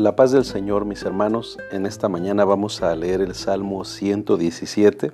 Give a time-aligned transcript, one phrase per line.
[0.00, 5.12] La paz del Señor, mis hermanos, en esta mañana vamos a leer el Salmo 117,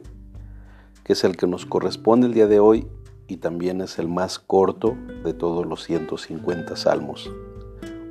[1.02, 2.86] que es el que nos corresponde el día de hoy
[3.26, 7.28] y también es el más corto de todos los 150 salmos.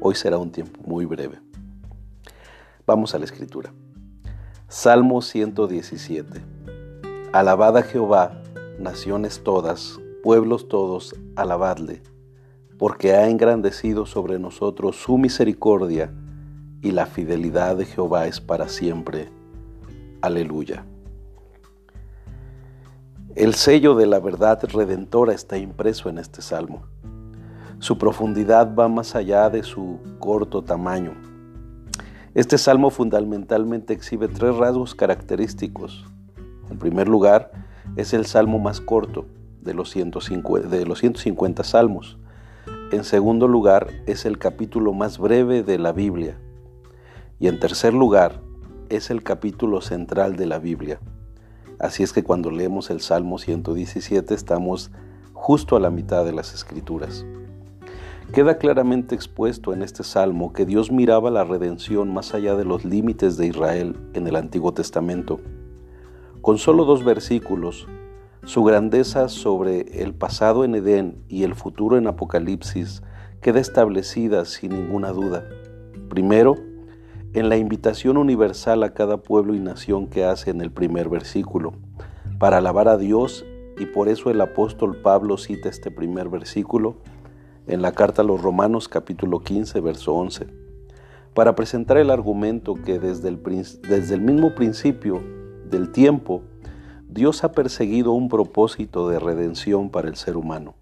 [0.02, 1.40] Hoy será un tiempo muy breve.
[2.86, 3.72] Vamos a la escritura.
[4.68, 6.42] Salmo 117.
[7.32, 8.42] Alabad a Jehová,
[8.80, 12.04] naciones todas, pueblos todos, alabadle,
[12.78, 16.12] porque ha engrandecido sobre nosotros su misericordia
[16.86, 19.28] y la fidelidad de Jehová es para siempre.
[20.22, 20.86] Aleluya.
[23.34, 26.84] El sello de la verdad redentora está impreso en este salmo.
[27.80, 31.14] Su profundidad va más allá de su corto tamaño.
[32.36, 36.06] Este salmo fundamentalmente exhibe tres rasgos característicos.
[36.70, 37.52] En primer lugar,
[37.96, 39.26] es el salmo más corto
[39.60, 42.20] de los 150, de los 150 salmos.
[42.92, 46.38] En segundo lugar, es el capítulo más breve de la Biblia.
[47.40, 48.42] Y en tercer lugar,
[48.90, 51.00] es el capítulo central de la Biblia.
[51.80, 54.92] Así es que cuando leemos el Salmo 117 estamos
[55.34, 57.26] justo a la mitad de las escrituras.
[58.34, 62.86] Queda claramente expuesto en este salmo que Dios miraba la redención más allá de los
[62.86, 65.40] límites de Israel en el Antiguo Testamento.
[66.42, 67.88] Con solo dos versículos,
[68.44, 73.04] su grandeza sobre el pasado en Edén y el futuro en Apocalipsis
[73.42, 75.44] queda establecida sin ninguna duda.
[76.10, 76.56] Primero,
[77.36, 81.74] en la invitación universal a cada pueblo y nación que hace en el primer versículo,
[82.40, 83.46] para alabar a Dios,
[83.78, 86.96] y por eso el apóstol Pablo cita este primer versículo
[87.68, 90.48] en la carta a los Romanos capítulo 15, verso 11,
[91.34, 95.22] para presentar el argumento que desde el, desde el mismo principio
[95.70, 96.42] del tiempo,
[97.10, 100.76] Dios ha perseguido un propósito de redención para el ser humano.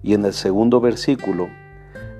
[0.00, 1.48] Y en el segundo versículo,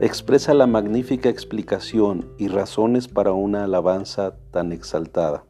[0.00, 5.44] expresa la magnífica explicación y razones para una alabanza tan exaltada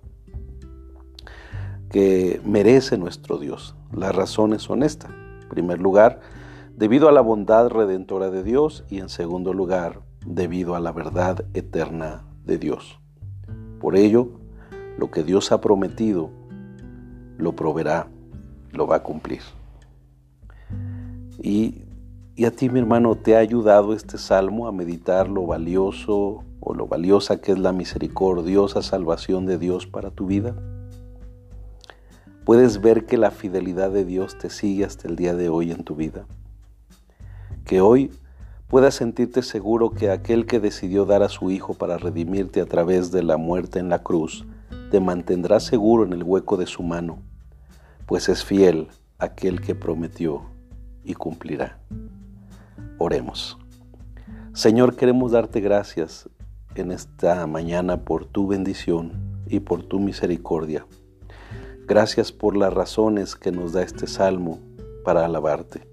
[1.88, 3.77] que merece nuestro Dios.
[3.93, 5.12] Las razones son estas.
[5.43, 6.21] En primer lugar,
[6.77, 11.44] debido a la bondad redentora de Dios y en segundo lugar, debido a la verdad
[11.55, 12.99] eterna de Dios.
[13.81, 14.31] Por ello,
[14.99, 16.31] lo que Dios ha prometido,
[17.39, 18.09] lo proveerá,
[18.72, 19.43] lo va a cumplir.
[21.43, 21.84] Y
[22.41, 26.73] ¿Y a ti, mi hermano, te ha ayudado este salmo a meditar lo valioso o
[26.73, 30.55] lo valiosa que es la misericordiosa salvación de Dios para tu vida?
[32.47, 35.84] ¿Puedes ver que la fidelidad de Dios te sigue hasta el día de hoy en
[35.84, 36.25] tu vida?
[37.67, 38.11] Que hoy
[38.69, 43.12] puedas sentirte seguro que aquel que decidió dar a su Hijo para redimirte a través
[43.12, 44.47] de la muerte en la cruz,
[44.91, 47.19] te mantendrá seguro en el hueco de su mano,
[48.07, 50.41] pues es fiel aquel que prometió
[51.05, 51.78] y cumplirá.
[53.03, 53.56] Oremos.
[54.53, 56.28] Señor, queremos darte gracias
[56.75, 60.87] en esta mañana por tu bendición y por tu misericordia.
[61.87, 64.60] Gracias por las razones que nos da este salmo
[65.03, 65.89] para alabarte,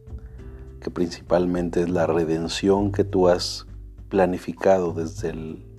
[0.82, 3.68] que principalmente es la redención que tú has
[4.10, 5.34] planificado desde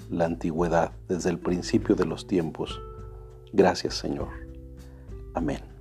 [0.08, 2.80] la antigüedad, desde el principio de los tiempos.
[3.52, 4.28] Gracias Señor.
[5.34, 5.77] Amén.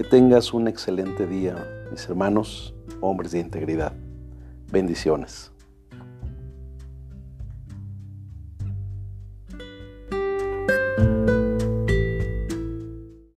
[0.00, 3.92] Que tengas un excelente día, mis hermanos hombres de integridad.
[4.72, 5.52] Bendiciones.